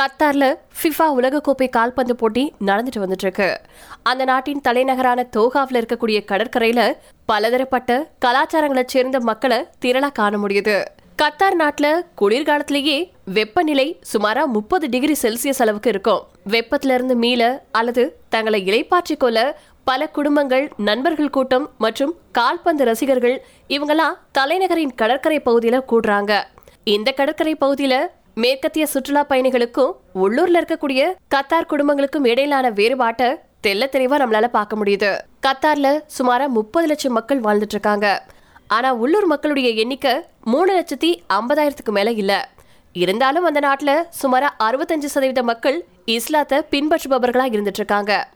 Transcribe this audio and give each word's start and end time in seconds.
கத்தார்ல 0.00 0.44
FIFA 0.78 1.06
உலகக்கோப்பை 1.16 1.68
கால்பந்து 1.68 2.16
போட்டி 2.16 2.52
நடந்துட்டு 2.60 3.00
வந்துட்டு 3.02 3.24
இருக்கு 3.26 3.60
அந்த 4.02 4.24
நாட்டின் 4.24 4.60
தலைநகரான 4.60 5.26
தோகாவில் 5.36 5.78
இருக்கக்கூடிய 5.80 6.18
கடற்கரையில 6.30 6.80
பலதரப்பட்ட 7.24 7.98
கலாச்சாரங்களை 8.24 8.82
சேர்ந்த 8.86 9.20
மக்களை 9.20 9.58
திரளா 9.84 10.12
காண 10.12 10.38
முடியுது. 10.38 10.76
கத்தார் 11.22 11.56
நாட்டுல 11.58 11.86
குளிர்காலத்திலேயே 12.20 13.10
வெப்பநிலை 13.24 14.00
சுமாரா 14.12 14.44
முப்பது 14.46 14.88
டிகிரி 14.88 15.16
செல்சியஸ் 15.22 15.62
அளவுக்கு 15.62 15.90
இருக்கும். 15.90 16.22
வெப்பத்துல 16.48 16.94
இருந்து 16.94 17.14
மீள 17.14 17.42
அல்லது 17.72 18.04
தங்களை 18.28 18.60
இலைப்பாற்றிக் 18.70 19.22
கொள்ள 19.24 19.38
பல 19.84 20.08
குடும்பங்கள் 20.08 20.70
நண்பர்கள் 20.76 21.30
கூட்டம் 21.30 21.70
மற்றும் 21.78 22.14
கால்பந்து 22.32 22.84
ரசிகர்கள் 22.84 23.36
இவங்கெல்லாம் 23.68 24.18
தலைநகரின் 24.38 24.94
கடற்கரை 24.94 25.40
பகுதியில 25.44 25.80
கூடுறாங்க. 25.92 26.42
இந்த 26.84 27.10
கடற்கரை 27.12 27.56
பகுதியில 27.60 27.96
மேற்கத்திய 28.34 28.86
சுற்றுலா 28.86 29.26
பயணிகளுக்கும் 29.28 29.92
உள்ளூர்ல 30.14 30.60
இருக்கக்கூடிய 30.60 31.12
கத்தார் 31.34 31.66
குடும்பங்களுக்கும் 31.68 32.26
இடையிலான 32.26 32.70
வேறுபாட்டை 32.70 33.30
தெல்ல 33.66 33.86
தெளிவா 33.86 34.16
நம்மளால 34.18 34.46
பார்க்க 34.46 34.76
முடியுது. 34.76 35.20
கத்தார்ல 35.46 36.00
சுமாரா 36.18 36.46
முப்பது 36.46 36.86
லட்சம் 36.86 37.12
மக்கள் 37.12 37.40
வாழ்ந்துட்டு 37.40 37.74
இருக்காங்க. 37.76 38.24
ஆனா 38.66 38.92
உள்ளூர் 38.92 39.26
மக்களுடைய 39.26 39.68
எண்ணிக்கை 39.68 40.22
மூணு 40.44 40.80
லட்சத்தி 40.80 41.22
ஐம்பதாயிரத்துக்கு 41.34 41.90
மேல 41.90 42.10
இல்ல. 42.10 42.48
இருந்தாலும் 42.92 43.44
அந்த 43.44 43.60
நாட்டுல 43.60 44.04
சுமாரா 44.22 44.48
அறுபத்தஞ்சு 44.58 45.04
சதவீத 45.04 45.42
மக்கள் 45.42 45.84
இஸ்லாத்தை 46.04 46.58
பின்பற்றுபவர்களா 46.70 47.46
இருந்துட்டு 47.50 47.80
இருக்காங்க. 47.80 48.28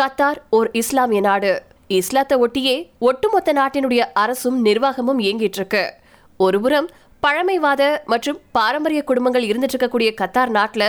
கத்தார் 0.00 0.36
ஓர் 0.50 0.70
இஸ்லாமிய 0.70 1.20
நாடு. 1.20 1.62
இஸ்லாத்தை 1.86 2.38
ஒட்டியே 2.38 2.88
ஒட்டுமொத்த 2.98 3.52
நாட்டினுடைய 3.52 3.98
அரசும் 3.98 4.64
நிர்வாகமும் 4.64 5.18
இயங்கிட்டு 5.18 5.56
இருக்கு. 5.56 5.94
ஒருபுறம் 6.36 6.90
பழமைவாத 7.24 7.82
மற்றும் 8.12 8.38
பாரம்பரிய 8.56 9.00
குடும்பங்கள் 9.08 9.46
இருந்துட்டு 9.48 9.74
இருக்கக்கூடிய 9.74 10.08
கத்தார் 10.20 10.50
நாட்டில் 10.56 10.88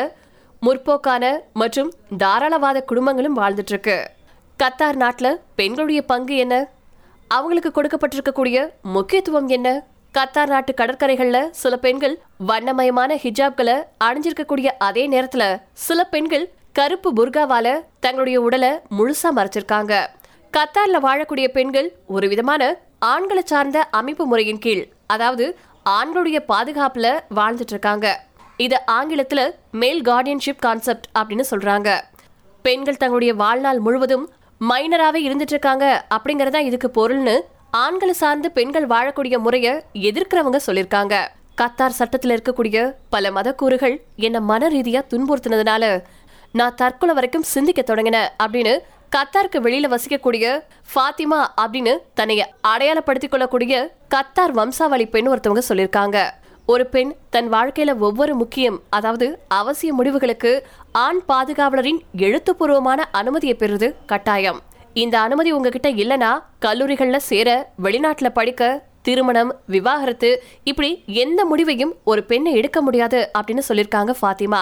முற்போக்கான 0.62 1.26
மற்றும் 1.62 1.90
தாராளவாத 2.22 2.78
குடும்பங்களும் 2.90 3.38
வாழ்ந்துட்டு 3.40 3.74
இருக்கு 3.74 3.98
கத்தார் 4.60 4.98
நாட்டில் 5.04 5.40
பெண்களுடைய 5.60 6.02
பங்கு 6.12 6.36
என்ன? 6.44 6.56
அவங்களுக்கு 7.32 7.72
கொடுக்கப்பட்டிருக்கக்கூடிய 7.72 8.58
முக்கியத்துவம் 8.96 9.48
என்ன? 9.58 9.70
கத்தார் 10.14 10.52
நாட்டு 10.54 10.74
கடற்கரைகளில் 10.82 11.50
சில 11.62 11.74
பெண்கள் 11.86 12.16
வண்ணமயமான 12.50 13.18
ஹிஜாப்களை 13.24 13.76
அணிஞ்சிருக்கக்கூடிய 14.08 14.72
அதே 14.88 15.04
நேரத்தில் 15.14 15.60
சில 15.86 16.04
பெண்கள் 16.14 16.46
கருப்பு 16.72 17.12
புர்காவால 17.20 17.68
தங்களுடைய 18.00 18.40
உடலை 18.42 18.72
முழுசா 18.98 19.32
மறைச்சிருக்காங்க. 19.38 19.94
கத்தார்ல 20.54 21.00
வாழக்கூடிய 21.08 21.48
பெண்கள் 21.58 21.90
ஒரு 22.08 22.28
விதமான 22.28 22.62
ஆண்களை 23.14 23.44
சார்ந்த 23.46 23.80
அமைப்பு 24.00 24.26
முறையின் 24.26 24.64
கீழ் 24.66 24.84
அதாவது 25.08 25.46
ஆண்களுடைய 25.90 26.40
பாதுகாப்புல 26.48 27.20
வாழ்ந்துட்டு 27.36 27.74
இருக்காங்க 27.76 28.24
இது 28.58 28.82
ஆங்கிலத்துல 28.92 29.56
மேல் 29.72 30.02
கார்டியன்ஷிப் 30.02 30.60
கான்செப்ட் 30.60 31.08
அப்படின்னு 31.18 31.44
சொல்றாங்க. 31.52 32.02
பெண்கள் 32.62 32.98
தங்களுடைய 32.98 33.34
வாழ்நாள் 33.34 33.80
முழுவதும் 33.80 34.30
மைனராகவே 34.70 35.20
இருந்துட்டு 35.28 35.56
இருக்காங்க 35.56 36.06
அப்படிங்கறதா 36.10 36.58
இதுக்கு 36.58 36.92
பொருள்னு 36.94 37.40
ஆண்களை 37.72 38.14
சார்ந்து 38.14 38.52
பெண்கள் 38.52 38.88
வாழக்கூடிய 38.88 39.38
முறைய 39.38 39.84
எதிர்க்கிறவங்க 39.94 40.60
சொல்லியிருக்காங்க 40.66 41.16
கத்தார் 41.62 41.98
சட்டத்துல 42.00 42.36
இருக்கக்கூடிய 42.36 42.96
பல 43.10 43.32
மதக்கூறுகள் 43.32 44.02
என்ன 44.16 44.40
மன 44.40 44.68
ரீதியா 44.68 45.02
துன்புறுத்தினதுனால 45.10 46.04
நான் 46.52 46.76
தற்கொலை 46.76 47.16
வரைக்கும் 47.16 47.44
சிந்திக்க 47.44 47.82
தொடங்கினேன் 47.82 48.30
அப்படின்னு 48.44 48.74
கத்தாருக்கு 49.14 49.60
வெளியில 49.66 49.96
வசிக்கக்கூடிய 49.96 50.46
ஃபாத்திமா 50.92 51.40
அப்படின்னு 51.62 51.94
தன்னை 52.14 52.36
அடையாளப்படுத்திக் 52.62 53.32
கொள்ளக்கூடிய 53.32 53.96
கத்தார் 54.16 54.52
வம்சாவளி 54.52 55.06
பெண் 55.06 55.28
ஒருத்தவங்க 55.28 55.62
சொல்லியிருக்காங்க. 55.70 56.18
ஒரு 56.66 56.86
பெண் 56.86 57.12
தன் 57.30 57.54
வாழ்க்கையில 57.54 57.98
ஒவ்வொரு 57.98 58.36
முக்கியம் 58.36 58.80
அதாவது 58.90 59.40
அவசிய 59.54 59.90
முடிவுகளுக்கு 59.90 60.52
ஆண் 60.92 61.22
பாதுகாவலரின் 61.28 62.00
எழுத்துப்பூர்வமான 62.18 63.10
அனுமதியை 63.12 63.56
பெறுவது 63.56 63.96
கட்டாயம். 64.06 64.60
இந்த 64.94 65.20
அனுமதி 65.20 65.52
உங்ககிட்ட 65.52 65.92
இல்லனா 65.92 66.32
கல்லூரிகள்ல 66.66 67.18
சேர 67.18 67.50
வெளிநாட்டுல 67.84 68.30
படிக்க 68.30 68.84
திருமணம் 69.02 69.56
விவாகரத்து 69.68 70.44
இப்படி 70.64 71.04
எந்த 71.06 71.46
முடிவையும் 71.46 71.94
ஒரு 72.04 72.24
பெண்ணை 72.24 72.54
எடுக்க 72.54 72.82
முடியாது 72.82 73.32
அப்படின்னு 73.38 73.64
சொல்லியிருக்காங்க 73.70 74.14
ஃபாத்திமா. 74.22 74.62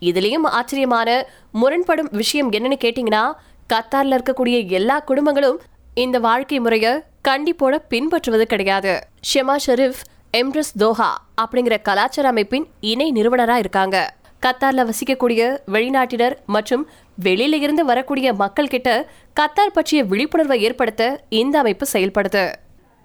இதுலயும் 0.00 0.46
ஆச்சரியமான 0.58 1.10
முரண்படும் 1.52 2.08
விஷயம் 2.12 2.50
என்னன்னு 2.52 2.78
கேட்டீங்கன்னா 2.84 3.32
கத்தார்ல 3.72 4.20
இருக்கக்கூடிய 4.20 4.68
எல்லா 4.68 5.04
குடும்பங்களும் 5.06 5.56
இந்த 5.94 6.18
வாழ்க்கை 6.18 6.60
முறைய 6.60 7.04
கண்டிப்போட 7.28 7.78
பின்பற்றுவது 7.88 8.46
கிடையாது. 8.46 8.98
ஷெமா 9.34 9.56
ஷெரீப் 9.66 10.00
எம்ரஸ் 10.36 10.72
தோஹா 10.78 11.10
அப்படிங்கிற 11.42 11.82
கலாச்சார 11.82 12.28
அமைப்பின் 12.28 12.66
இணை 12.80 13.10
நிறுவனராக 13.10 13.58
இருக்காங்க. 13.58 14.14
கத்தார்ல 14.46 14.90
வசிக்கக்கூடிய 14.90 15.58
வெளிநாட்டினர் 15.72 16.36
மற்றும் 16.46 16.88
வெளியில 17.22 17.52
இருந்து 17.52 17.84
வரக்கூடிய 17.84 18.32
மக்கள் 18.32 18.68
கிட்ட 18.68 19.10
கத்தார் 19.40 19.72
பற்றிய 19.72 20.04
விழிப்புணர்வை 20.04 20.62
ஏற்படுத்த 20.62 21.24
இந்த 21.28 21.58
அமைப்பு 21.58 21.86
செயல்படுது. 21.92 22.52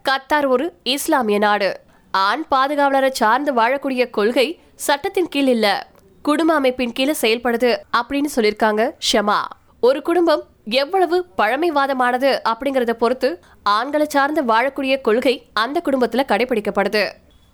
கத்தார் 0.10 0.48
ஒரு 0.48 0.74
இஸ்லாமிய 0.84 1.38
நாடு. 1.38 1.80
ஆண் 2.12 2.46
பாதுகாவலரை 2.52 3.10
சார்ந்து 3.10 3.54
வாழக்கூடிய 3.54 4.10
கொள்கை 4.10 4.60
சட்டத்தின் 4.76 5.28
கீழ் 5.28 5.48
இல்ல. 5.48 5.88
குடும்ப 6.24 6.54
அமைப்பின் 6.54 6.94
கீழே 6.94 7.16
செயல்படுது 7.22 7.78
அப்படின்னு 7.98 8.30
சொல்லியிருக்காங்க 8.36 8.92
ஷமா. 9.14 9.40
ஒரு 9.82 10.02
குடும்பம் 10.02 10.44
எவ்வளவு 10.72 11.18
பழமைவாதமானது 11.38 12.30
அப்படிங்கறத 12.50 12.94
பொறுத்து 12.94 13.30
ஆண்களை 13.70 14.06
சார்ந்து 14.10 14.42
வாழக்கூடிய 14.44 14.94
கொள்கை 15.02 15.34
அந்த 15.54 15.78
குடும்பத்துல 15.86 16.24
கடைபிடிக்கப்படுது. 16.28 17.04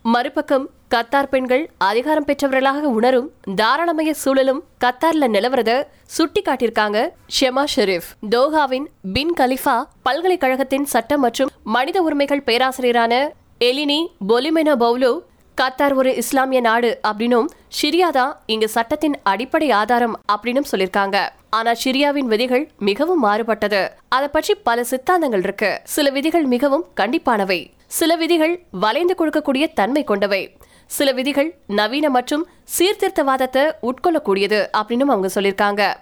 மறுபக்கம் 0.06 0.66
கத்தார் 0.90 1.30
பெண்கள் 1.30 1.64
அதிகாரம் 1.78 2.26
பெற்றவர்களாக 2.26 2.90
உணரும் 2.90 3.30
தாராளமய 3.56 4.12
சூழலும் 4.24 4.62
கத்தார்ல 4.86 5.28
நிலவரத 5.28 5.72
சுட்டி 6.08 6.42
காட்டியிருக்காங்க 6.42 7.00
ஷெமா 7.40 7.64
ஷெரீப் 7.76 8.10
தோஹாவின் 8.36 8.88
பின் 9.14 9.34
கலிஃபா 9.34 9.76
பல்கலைக்கழகத்தின் 10.04 10.84
சட்டம் 10.86 11.20
மற்றும் 11.20 11.52
மனித 11.64 12.02
உரிமைகள் 12.02 12.46
பேராசிரியரான 12.46 13.16
எலினி 13.62 14.00
பொலிமெனோ 14.28 14.76
பவுலோ 14.76 15.12
கத்தார் 15.58 15.94
ஒரு 15.94 16.12
இஸ்லாமிய 16.16 16.60
நாடு 16.62 16.92
அப்படின்னும் 17.08 17.48
ஷிரியா 17.78 18.10
தான் 18.10 18.34
இங்க 18.46 18.68
சட்டத்தின் 18.68 19.18
அடிப்படை 19.24 19.70
ஆதாரம் 19.72 20.16
அப்படின்னும் 20.32 20.70
சொல்லிருக்காங்க 20.72 21.20
ஆனா 21.50 21.72
சிரியாவின் 21.72 22.30
விதிகள் 22.34 22.72
மிகவும் 22.80 23.24
மாறுபட்டது. 23.24 23.90
அதை 24.10 24.28
பற்றி 24.28 24.56
பல 24.56 24.86
சித்தாந்தங்கள் 24.90 25.38
இருக்கு. 25.38 25.80
சில 25.84 26.10
விதிகள் 26.10 26.44
மிகவும் 26.44 26.86
கண்டிப்பானவை. 26.96 27.72
சில 27.88 28.16
விதிகள் 28.16 28.66
வளைந்து 28.72 29.16
கொடுக்கக்கூடிய 29.20 29.74
தன்மை 29.74 30.04
கொண்டவை. 30.04 30.58
சில 30.86 31.12
விதிகள் 31.12 31.58
நவீன 31.68 32.10
மற்றும் 32.10 32.48
சீர்திருத்தவாதத்தை 32.78 33.72
உட்கொள்ளக்கூடியது 33.82 34.68
அப்படின்னும் 34.78 35.14
அவங்க 35.14 35.30
சொல்லியிருக்காங்க. 35.36 35.94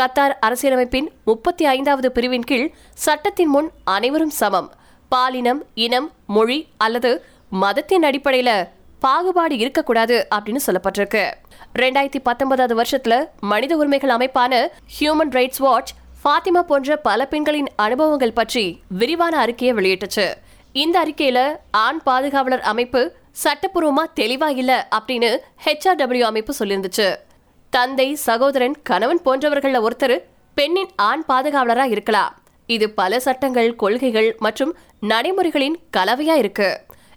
கத்தார் 0.00 0.34
அரசியலமைப்பின் 0.40 1.08
முப்பத்தி 1.24 1.64
ஐந்தாவது 1.64 2.12
பிரிவின் 2.12 2.44
கீழ் 2.44 2.72
சட்டத்தின் 2.94 3.48
முன் 3.48 3.70
அனைவரும் 3.84 4.30
சமம். 4.30 4.72
பாலினம் 5.08 5.62
இனம் 5.74 6.12
மொழி 6.26 6.68
அல்லது 6.76 7.24
மதத்தின் 7.50 8.02
அடிப்படையில 8.02 8.68
பாகுபாடு 9.02 9.54
இருக்கக்கூடாது 9.58 10.16
அப்படின்னு 10.34 10.60
சொல்லப்பட்டிருக்கு. 10.66 11.24
ரெண்டாயிரத்தி 11.78 12.20
பத்தொன்பதாவது 12.22 12.74
வருஷத்துல 12.80 13.14
மனித 13.40 13.76
உரிமைகள் 13.76 14.14
அமைப்பான 14.16 14.52
ஹியூமன் 14.96 15.32
ரைட்ஸ் 15.38 15.62
வாட்ச் 15.66 15.92
ஃபாத்திமா 16.20 16.62
போன்ற 16.62 16.96
பல 16.96 17.26
பெண்களின் 17.26 17.68
அனுபவங்கள் 17.76 18.32
பற்றி 18.32 18.64
விரிவான 19.00 19.34
அறிக்கையை 19.38 19.72
வெளியிட்டுச்சு. 19.76 20.26
இந்த 20.72 20.96
அறிக்கையில 21.04 21.38
ஆண் 21.70 22.00
பாதுகாவலர் 22.04 22.64
அமைப்பு 22.72 23.00
சட்டப்பூர்வமா 23.44 24.04
தெளிவா 24.20 24.48
இல்ல 24.60 24.88
அப்படின்னு 24.96 25.30
ஹெச்ஆர்டபிள்யூ 25.64 26.26
அமைப்பு 26.30 26.54
சொல்லியிருந்துச்சு. 26.58 27.08
தந்தை 27.70 28.08
சகோதரன் 28.28 28.76
கணவன் 28.82 29.22
போன்றவர்கள 29.24 29.80
ஒருத்தர் 29.88 30.16
பெண்ணின் 30.54 30.92
ஆண் 30.96 31.24
பாதுகாவலரா 31.28 31.84
இருக்கலாம். 31.84 32.32
இது 32.66 32.90
பல 32.90 33.20
சட்டங்கள் 33.20 33.76
கொள்கைகள் 33.76 34.30
மற்றும் 34.38 34.72
நடைமுறைகளின் 35.00 35.78
கலவையா 35.96 36.34
இருக்கு. 36.42 36.70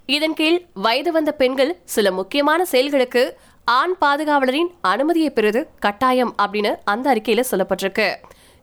இதன் 0.05 0.33
கீழ் 0.33 0.66
வயது 0.73 1.11
வந்த 1.11 1.31
பெண்கள் 1.31 1.78
சில 1.85 2.11
முக்கியமான 2.11 2.66
செயல்களுக்கு 2.66 3.37
ஆண் 3.66 3.93
பாதுகாவலரின் 4.02 4.67
அனுமதியை 4.81 5.29
பெறுவது 5.29 5.69
கட்டாயம் 5.79 6.35
அப்படின்னு 6.41 6.75
அந்த 6.84 7.16
அறிக்கையில 7.16 7.43
சொல்லப்பட்டிருக்கு. 7.52 8.16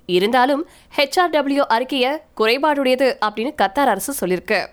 இருந்தாலும் 0.06 0.68
ஹெச்ஆர்டபிள்யூ 0.96 1.64
அறிக்கைய 1.68 2.18
குறைபாடுடையது 2.36 3.16
அப்படின்னு 3.26 3.54
கத்தார் 3.62 3.92
அரசு 3.94 4.26
சொல்லியிருக்கு. 4.26 4.66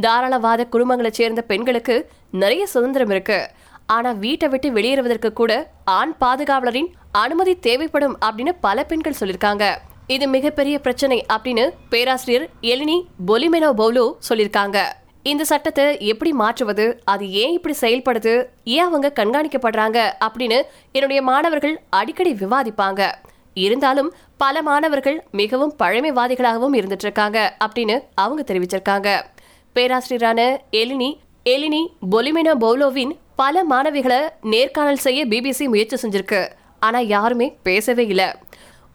தாராளவாத 0.00 0.66
குடும்பங்களை 0.72 1.10
சேர்ந்த 1.10 1.42
பெண்களுக்கு 1.42 2.08
நிறைய 2.30 2.66
சுதந்திரம் 2.66 3.10
இருக்கு. 3.10 3.50
ஆனா 3.86 4.10
வீட்டை 4.10 4.48
விட்டு 4.48 4.72
வெளியேறுவதற்கு 4.72 5.32
கூட 5.32 5.70
ஆண் 5.84 6.14
பாதுகாவலரின் 6.20 6.90
அனுமதி 7.12 7.58
தேவைப்படும் 7.58 8.18
அப்படின்னு 8.20 8.52
பல 8.60 8.84
பெண்கள் 8.84 9.14
சொல்லியிருக்காங்க. 9.20 9.76
இது 10.06 10.26
மிகப்பெரிய 10.28 10.78
பிரச்சனை 10.78 11.26
அப்படின்னு 11.32 11.70
பேராசிரியர் 11.88 12.48
எலினி 12.60 13.02
பொலிமெனோ 13.26 13.72
பவுலோ 13.76 14.12
சொல்லியிருக்காங்க. 14.28 14.98
இந்த 15.22 15.44
சட்டத்தை 15.44 15.98
எப்படி 15.98 16.32
மாற்றுவது 16.32 17.00
அது 17.04 17.30
ஏன் 17.30 17.52
இப்படி 17.52 17.74
செயல்படுது 17.80 18.44
ஏன் 18.64 18.84
அவங்க 18.84 19.12
கண்காணிக்கப்படுறாங்க 19.14 19.98
அப்படின்னு 20.24 20.62
என்னுடைய 20.92 21.22
மாணவர்கள் 21.22 21.80
அடிக்கடி 21.90 22.32
விவாதிப்பாங்க. 22.32 23.12
இருந்தாலும் 23.54 24.14
பல 24.36 24.62
மாணவர்கள் 24.62 25.24
மிகவும் 25.30 25.74
பழமைவாதிகளாகவும் 25.78 26.76
இருந்துட்டு 26.76 27.06
இருக்காங்க 27.08 27.56
அப்படின்னு 27.64 28.00
அவங்க 28.14 28.54
தெரிவிச்சிருக்காங்க. 28.54 29.22
பேராசிரியரான 29.74 30.40
எலினி 30.72 31.10
எலினி 31.44 31.82
பொலிமினா 32.10 32.54
பவுலோவின் 32.60 33.12
பல 33.36 33.64
மாணவிகளை 33.70 34.28
நேர்காணல் 34.42 35.04
செய்ய 35.06 35.26
பிபிசி 35.26 35.66
முயற்சி 35.66 36.08
செஞ்சிருக்கு. 36.08 36.48
ஆனா 36.80 36.98
யாருமே 36.98 37.58
பேசவே 37.62 38.06
இல்லை. 38.06 38.28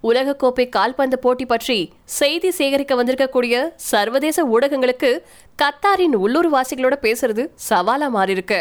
உலகக்கோப்பை 0.07 0.65
கால்பந்து 0.69 1.19
போட்டி 1.19 1.45
பற்றி 1.45 1.77
செய்தி 2.19 2.49
சேகரிக்க 2.51 2.93
வந்திருக்கக்கூடிய 2.95 3.55
சர்வதேச 3.75 4.37
ஊடகங்களுக்கு 4.45 5.09
கத்தாரின் 5.61 6.15
உள்ளூர் 6.23 6.49
வாசிகளோட 6.53 6.95
பேசுறது 7.05 7.43
சவாலா 7.69 8.07
மாறியிருக்கு. 8.15 8.59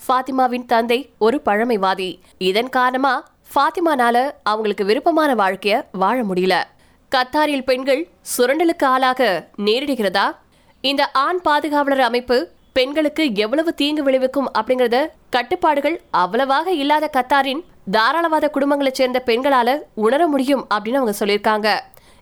ஃபாத்திமாவின் 0.00 0.66
தந்தை 0.66 0.98
ஒரு 1.18 1.40
பழமைவாதி. 1.44 2.10
இதன் 2.38 2.68
காரணமா 2.68 3.14
ஃபாத்திமானால 3.50 4.16
அவங்களுக்கு 4.42 4.84
விருப்பமான 4.84 5.34
வாழ்க்கைய 5.34 5.82
வாழ 6.02 6.18
முடியல. 6.22 6.54
கத்தாரில் 7.12 7.64
பெண்கள் 7.64 8.02
சுரண்டலுக்கு 8.32 8.84
ஆளாக 8.84 9.48
நேரிடுகிறதா? 9.66 10.26
இந்த 10.80 11.02
ஆண் 11.24 11.40
பாதுகாவலர் 11.40 12.00
அமைப்பு 12.00 12.36
பெண்களுக்கு 12.72 13.24
எவ்வளவு 13.34 13.70
தீங்கு 13.74 14.02
விளைவிக்கும் 14.02 14.50
அப்படிங்கறத 14.58 14.98
கட்டுப்பாடுகள் 15.30 15.96
அவ்வளவாக 16.10 16.72
இல்லாத 16.82 17.10
கத்தாரின் 17.16 17.62
தாராளவாத 17.94 18.46
குடும்பங்களை 18.54 18.90
சேர்ந்த 18.92 19.22
பெண்களால 19.26 19.78
உணர 19.94 20.26
முடியும் 20.26 20.62
அப்படின்னு 20.74 20.98
அவங்க 21.00 21.14
சொல்லியிருக்காங்க. 21.18 21.68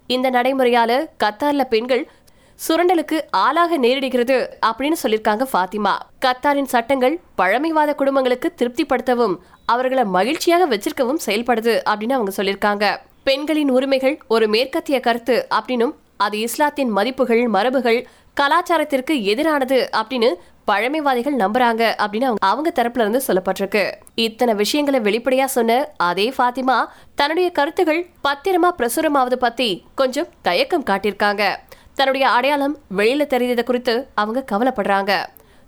இந்த 0.07 0.31
நடைமுறையால 0.31 0.91
கத்தார்ல 1.25 1.65
பெண்கள் 1.65 2.11
சுரண்டலுக்கு 2.59 3.17
ஆளாக 3.31 3.79
நேரிடுகிறது 3.79 4.37
அப்படின்னு 4.69 4.99
சொல்லியிருக்காங்க 5.03 5.45
ஃபாத்திமா. 5.53 5.95
கத்தாரின் 6.25 6.71
சட்டங்கள் 6.75 7.21
பழமைவாத 7.35 7.95
குடும்பங்களுக்கு 7.95 8.55
திருப்திப்படுத்தவும் 8.61 9.37
அவர்களை 9.67 10.05
மகிழ்ச்சியாக 10.05 10.77
வச்சிருக்கவும் 10.77 11.25
செயல்படுது 11.27 11.75
அப்படின்னு 11.91 12.17
அவங்க 12.19 12.33
சொல்லியிருக்காங்க. 12.37 12.97
பெண்களின் 13.23 13.71
உரிமைகள் 13.71 14.17
ஒரு 14.29 14.49
மேற்கத்திய 14.49 15.01
கருத்து 15.01 15.47
அப்படின்னும் 15.59 15.95
அது 16.17 16.39
இஸ்லாத்தின் 16.39 16.89
மதிப்புகள் 16.89 17.43
மரபுகள் 17.57 18.01
கலாச்சாரத்திற்கு 18.41 19.15
எதிரானது 19.33 19.79
அப்படின்னு 20.01 20.31
பழமைவாதிகள் 20.69 21.37
நம்புறாங்க 21.37 21.83
அப்படின்னு 22.03 22.29
அவங்க 22.29 22.47
அவங்க 22.51 22.73
தரப்புல 22.75 22.99
இருந்து 22.99 23.21
சொல்லப்பட்டிருக்கு. 23.27 23.83
இத்தனை 24.15 24.55
விஷயங்களை 24.55 24.99
வெளிப்படையா 25.01 25.45
சொன்ன 25.45 25.89
அதே 25.97 26.27
ஃபாத்திமா 26.39 26.77
தன்னுடைய 27.15 27.51
கருத்துகள் 27.51 28.01
பத்திரமா 28.25 28.71
பிரசுரமாவது 28.79 29.35
பத்தி 29.35 29.69
கொஞ்சம் 29.95 30.29
தயக்கம் 30.43 30.85
காட்டியிருக்காங்க. 30.85 31.57
தன்னுடைய 31.95 32.29
அடையாளம் 32.29 32.77
வெளியில 32.97 33.27
தெரிந்தது 33.27 33.65
குறித்து 33.65 33.95
அவங்க 34.15 34.45
கவலைப்படுறாங்க. 34.53 35.13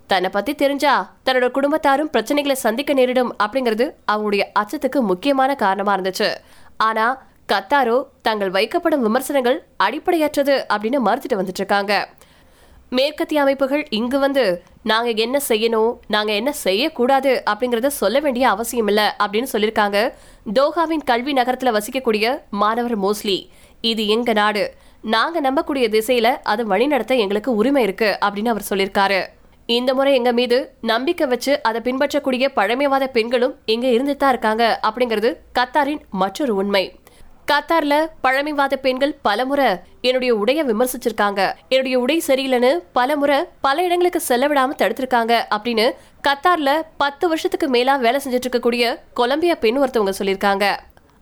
தன்னை 0.06 0.31
பத்தி 0.31 0.55
தெரிஞ்சா 0.55 0.94
தன்னோட 1.26 1.49
குடும்பத்தாரும் 1.56 2.12
பிரச்சனைகளை 2.12 2.53
சந்திக்க 2.53 2.93
நேரிடும் 2.93 3.37
அப்படிங்கிறது 3.43 3.87
அவங்களுடைய 4.12 4.44
அச்சத்துக்கு 4.61 5.00
முக்கியமான 5.00 5.55
காரணமா 5.55 5.96
இருந்துச்சு. 5.96 6.29
ஆனா 6.76 7.06
கத்தாரோ 7.53 7.96
தங்கள் 8.23 8.50
வைக்கப்படும் 8.50 9.05
விமர்சனங்கள் 9.06 9.56
அடிப்படையற்றது 9.85 10.56
அப்படின்னு 10.75 10.99
மறுத்துட்டு 11.06 11.38
வந்துட்டு 11.41 11.62
இருக்காங்க. 11.62 11.94
மேற்கத்திய 12.91 13.41
அமைப்புகள் 13.41 13.87
இங்கு 13.91 14.19
வந்து 14.19 14.63
நாங்க 14.83 15.11
என்ன 15.11 15.41
செய்யணும்? 15.49 15.99
நாங்க 16.07 16.33
என்ன 16.33 16.53
செய்யக்கூடாது? 16.53 17.43
அப்படிங்கறத 17.51 17.87
சொல்ல 17.87 18.21
வேண்டிய 18.21 18.49
அவசியம் 18.49 18.87
இல்ல 18.87 19.17
அப்படின்னு 19.23 19.47
சொல்லியிருக்காங்க. 19.53 20.13
தோஹாவின் 20.59 21.05
கல்வி 21.05 21.33
நகரத்துல 21.33 21.79
வசிக்கக்கூடிய 21.79 22.41
மாணவர் 22.51 22.99
மோஸ்லி 22.99 23.49
இது 23.81 24.07
எங்க 24.07 24.33
நாடு? 24.33 24.75
நாங்க 25.03 25.41
நம்பக்கூடிய 25.41 25.89
திசையில 25.89 26.37
அதை 26.43 26.65
வழிநடத்த 26.65 27.15
எங்களுக்கு 27.15 27.55
உரிமை 27.55 27.83
இருக்கு 27.83 28.19
அப்படின்னு 28.21 28.49
அவர் 28.49 28.69
சொல்லியிருக்காரு. 28.71 29.21
இந்த 29.67 29.95
முறை 29.95 30.15
எங்க 30.15 30.33
மீது 30.33 30.75
நம்பிக்கை 30.81 31.27
வச்சு 31.27 31.63
அதை 31.63 31.81
பின்பற்றக்கூடிய 31.81 32.49
பழமைவாத 32.49 33.07
பெண்களும் 33.07 33.55
இங்க 33.65 33.87
இருந்துட்டு 33.87 34.17
தான் 34.17 34.29
இருக்காங்க 34.29 34.81
அப்படிங்கிறது 34.83 35.37
கத்தாரின் 35.59 36.01
மற்றொரு 36.11 36.55
உண்மை. 36.55 37.00
கத்தார்ல 37.50 37.94
பழமைவாத 38.20 38.76
பெண்கள் 38.76 39.19
பலமுறை 39.23 39.69
என்னுடைய 40.00 40.35
உடைய 40.35 40.64
விமர்சிச்சிருக்காங்க. 40.64 41.52
என்னுடைய 41.69 41.99
உடை 41.99 42.23
சரியில்லைன்னு 42.26 42.70
பலமுறை 42.93 43.38
பல 43.61 43.82
இடங்களுக்கு 43.82 44.20
செல்ல 44.20 44.49
விடாம 44.49 44.76
தடுத்திருக்காங்க 44.81 45.32
அப்படின்னு 45.56 45.87
கத்தார்ல 46.29 46.82
பத்து 46.97 47.29
வருஷத்துக்கு 47.29 47.69
மேலா 47.69 47.97
வேலை 47.97 48.20
செஞ்சுட்டு 48.25 48.47
இருக்கக்கூடிய 48.47 48.99
கொலம்பியா 49.14 49.55
பெண் 49.55 49.79
ஒருத்தவங்க 49.79 50.12
சொல்லியிருக்காங்க. 50.19 50.76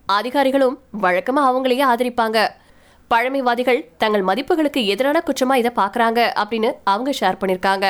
அதிகாரிகளும் 0.07 0.79
வழக்கமா 1.03 1.43
அவங்களையே 1.51 1.85
ஆதரிப்பாங்க. 1.93 2.49
பழமைவாதிகள் 3.09 3.89
தங்கள் 3.99 4.23
மதிப்புகளுக்கு 4.23 4.87
எதிரான 4.87 5.23
குற்றமா 5.29 5.55
இதை 5.55 5.73
பாக்குறாங்க 5.77 6.21
அப்படின்னு 6.43 6.73
அவங்க 6.85 7.11
ஷேர் 7.21 7.41
பண்ணிருக்காங்க 7.41 7.87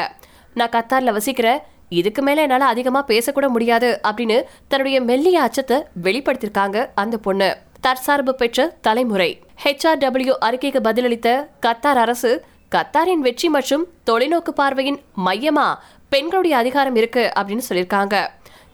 நான் 0.54 0.74
கத்தார்ல 0.76 1.12
வசிக்கிறேன் 1.18 1.58
இதுக்கு 1.88 2.22
மேல 2.22 2.40
என்னால 2.40 2.64
அதிகமா 2.64 3.04
பேசக்கூட 3.08 3.48
முடியாது 3.48 4.00
அப்படின்னு 4.08 4.42
தன்னுடைய 4.68 5.00
மெல்லிய 5.00 5.42
அச்சத்தை 5.42 5.76
வெளிப்படுத்திருக்காங்க 6.02 6.86
அந்த 6.94 7.16
பொண்ணு. 7.16 7.48
தற்சார்பு 7.88 8.34
பெற்ற 8.34 8.76
தலைமுறை. 8.80 9.42
ஹெச்ஆர்டபிள்யூ 9.64 10.32
அறிக்கைக்கு 10.40 10.80
பதிலளித்த 10.88 11.48
கத்தார் 11.66 12.00
அரசு 12.04 12.44
கத்தாரின் 12.74 13.22
வெற்றி 13.26 13.48
மற்றும் 13.48 13.86
தொலைநோக்கு 14.10 14.50
பார்வையின் 14.54 15.00
மையமா 15.26 15.74
பெண்களுடைய 16.08 16.56
அதிகாரம் 16.56 16.94
இருக்கு 16.94 17.32
அப்படின்னு 17.38 17.66
சொல்லியிருக்காங்க. 17.68 18.28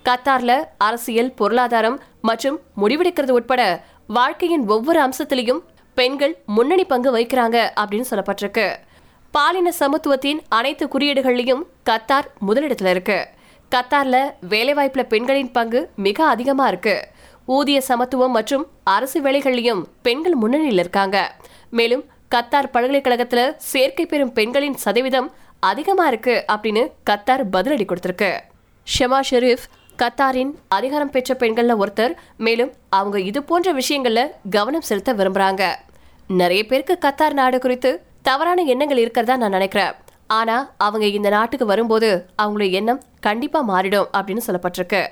கத்தார்ல 0.05 0.64
அரசியல் 0.78 1.32
பொருளாதாரம் 1.32 2.00
மற்றும் 2.22 2.61
முடிவெடுக்கிறது 2.76 3.31
உட்பட 3.31 3.84
வாழ்க்கையின் 4.06 4.69
ஒவ்வொரு 4.69 5.00
அம்சத்திலையும் 5.00 5.62
பெண்கள் 5.94 6.38
முன்னணி 6.46 6.84
பங்கு 6.84 7.19
வகிக்கிறாங்க 7.19 7.70
அப்படின்னு 7.81 8.10
சொல்லப்பட்டிருக்கு. 8.10 8.76
பாலின 9.31 9.72
சமத்துவத்தின் 9.78 10.40
அனைத்து 10.49 10.87
குறியீடுகள்லையும் 10.87 11.62
கத்தார் 11.90 12.31
முதலிடத்துல 12.49 12.90
இருக்கு. 12.90 13.28
கத்தார்ல 13.70 14.17
வேலைவாய்ப்புல 14.49 15.02
பெண்களின் 15.02 15.50
பங்கு 15.50 15.90
மிக 15.96 16.26
அதிகமா 16.26 16.69
இருக்கு. 16.69 17.08
ஊதிய 17.46 17.81
சமத்துவம் 17.81 18.32
மற்றும் 18.32 18.67
அரசு 18.85 19.23
வேலைகள்லையும் 19.23 19.85
பெண்கள் 20.02 20.35
முன்னணியில் 20.35 20.79
இருக்காங்க. 20.79 21.35
மேலும் 21.70 22.05
கத்தார் 22.35 22.70
பல்கலைக்கழகத்துல 22.73 23.55
சேர்க்கை 23.56 24.06
பெறும் 24.06 24.32
பெண்களின் 24.32 24.76
சதவீதம் 24.76 25.32
அதிகமா 25.61 26.06
இருக்கு 26.06 26.44
அப்படின்னு 26.52 26.93
கத்தார் 27.11 27.44
பதிலடி 27.52 27.87
கொடுத்திருக்கு. 27.87 28.38
ஷமா 28.99 29.20
ஷெரீப் 29.31 29.67
கத்தாரின் 29.99 30.55
அதிகாரம் 30.69 31.11
பெற்ற 31.11 31.35
பெண்கள்ல 31.35 31.82
ஒருத்தர் 31.82 32.14
மேலும் 32.37 32.73
அவங்க 32.88 33.20
இது 33.20 33.43
போன்ற 33.43 33.73
விஷயங்கள்ல 33.73 34.31
கவனம் 34.50 34.81
செலுத்த 34.81 35.14
விரும்புறாங்க. 35.14 35.75
நிறைய 36.29 36.67
பேருக்கு 36.67 36.99
கத்தார் 37.00 37.32
நாடு 37.32 37.58
குறித்து 37.58 38.02
தவறான 38.23 38.62
எண்ணங்கள் 38.62 38.99
இருக்கிறதா 38.99 39.37
நான் 39.37 39.50
நினைக்கிறேன். 39.50 39.93
ஆனா 40.26 40.75
அவங்க 40.79 41.06
இந்த 41.06 41.29
நாட்டுக்கு 41.29 41.67
வரும்போது 41.67 42.26
அவங்களுடைய 42.43 42.70
எண்ணம் 42.70 43.02
கண்டிப்பா 43.20 43.69
மாறிடும் 43.69 44.06
அப்படின்னு 44.17 44.41
சொல்லப்பட்டிருக்கு. 44.46 45.06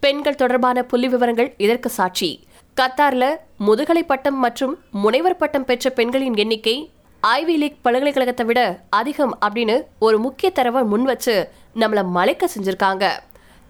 பெண்கள் 0.00 0.34
தொடர்பான 0.34 0.82
புள்ளி 0.82 1.08
விவரங்கள் 1.08 1.54
இதற்கு 1.56 1.88
சாட்சி. 1.88 2.46
கத்தார்ல 2.80 3.36
முதுகலை 3.58 4.02
பட்டம் 4.02 4.38
மற்றும் 4.38 4.78
முனைவர் 4.90 5.36
பட்டம் 5.36 5.64
பெற்ற 5.64 5.90
பெண்களின் 5.90 6.36
எண்ணிக்கை 6.36 6.90
ஐவி 7.22 7.54
லீக் 7.56 7.82
பல்கலைக்கழகத்தை 7.82 8.46
விட 8.46 8.60
அதிகம் 8.90 9.38
அப்படின்னு 9.46 9.82
ஒரு 9.98 10.18
முக்கிய 10.18 10.52
தரவை 10.52 10.82
முன் 10.82 11.02
வச்சு 11.02 11.48
நம்மளை 11.74 12.02
மலைக்க 12.04 12.48
செஞ்சிருக்காங்க. 12.54 13.04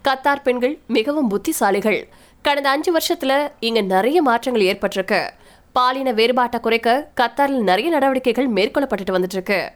கத்தார் 0.03 0.43
பெண்கள் 0.43 0.79
மிகவும் 0.87 1.29
புத்திசாலிகள். 1.29 2.07
கடந்த 2.41 2.69
அஞ்சு 2.69 2.91
வருஷத்துல 2.97 3.51
இங்க 3.59 3.81
நிறைய 3.81 4.21
மாற்றங்கள் 4.21 4.67
ஏற்பட்டிருக்கு. 4.71 5.29
பாலின 5.73 6.11
வேறுபாட்டை 6.11 6.59
குறைக்க 6.59 7.09
கத்தாரில் 7.21 7.63
நிறைய 7.69 7.89
நடவடிக்கைகள் 7.89 8.49
மேற்கொள்ளப்பட்டுட்டு 8.49 9.15
வந்துட்டு 9.15 9.37
இருக்கு 9.37 9.71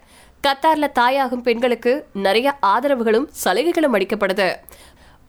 கத்தாரில் 0.48 0.96
தாயாகும் 1.00 1.46
பெண்களுக்கு 1.48 2.06
நிறைய 2.14 2.58
ஆதரவுகளும் 2.66 3.26
சலுகைகளும் 3.44 3.96
அளிக்கப்படுது. 3.96 4.56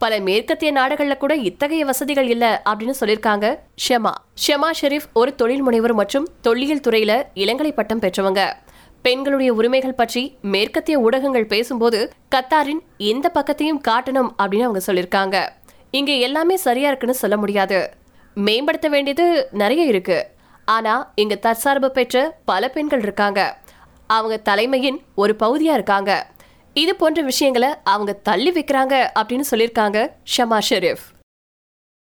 பல 0.01 0.19
மேற்கத்திய 0.19 0.73
நாடுகள்ல 0.73 1.17
கூட 1.17 1.35
இத்தகைய 1.35 1.85
வசதிகள் 1.85 2.29
இல்ல 2.29 2.61
அப்படின்னு 2.65 2.93
சொல்லியிருக்காங்க 2.99 3.59
ஷெமா. 3.89 4.11
ஷெமா 4.47 4.69
ஷெரீப் 4.81 5.13
ஒரு 5.13 5.35
தொழில் 5.35 5.61
முனைவர் 5.61 5.93
மற்றும் 5.93 6.29
தொல்லியல் 6.41 6.79
துறையில 6.79 7.23
இளங்கலை 7.35 7.71
பட்டம் 7.71 7.99
பெற்றவங்க. 7.99 8.53
பெண்களுடைய 9.01 9.53
உரிமைகள் 9.53 9.93
பற்றி 9.93 10.37
மேற்கத்திய 10.41 10.99
ஊடகங்கள் 10.99 11.45
பேசும்போது 11.45 12.13
கத்தாரின் 12.35 12.79
எந்த 12.97 13.31
பக்கத்தையும் 13.33 13.81
காட்டணும் 13.87 14.31
அப்படின்னு 14.37 14.61
அவங்க 14.61 14.81
சொல்லியிருக்காங்க 14.87 15.49
இங்க 15.91 16.11
எல்லாமே 16.11 16.55
சரியா 16.55 16.87
இருக்குன்னு 16.87 17.15
சொல்ல 17.15 17.37
முடியாது. 17.37 17.93
மேம்படுத்த 18.33 18.87
வேண்டியது 18.87 19.47
நிறைய 19.51 19.83
இருக்கு. 19.83 20.27
ஆனா 20.65 21.11
இங்க 21.15 21.35
தற்சார்பு 21.35 21.91
பெற்ற 21.91 22.37
பல 22.45 22.69
பெண்கள் 22.69 23.01
இருக்காங்க. 23.01 23.59
அவங்க 24.07 24.37
தலைமையின் 24.37 25.01
ஒரு 25.15 25.35
பகுதியா 25.39 25.73
இருக்காங்க. 25.73 26.30
இது 26.75 26.91
போன்ற 26.95 27.21
விஷயங்களை 27.21 27.69
அவங்க 27.83 28.11
தள்ளி 28.27 28.51
வைக்கிறாங்க 28.51 28.93
அப்படின்னு 29.19 29.45
சொல்லியிருக்காங்க 29.51 29.97
ஷமா 30.37 30.59
ஷெரீஃப். 30.69 31.03